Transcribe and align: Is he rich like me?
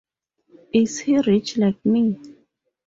Is 0.73 0.97
he 1.01 1.19
rich 1.19 1.57
like 1.57 1.85
me? 1.85 2.17